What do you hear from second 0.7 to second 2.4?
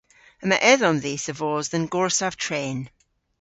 edhom dhis a vos dhe'n gorsav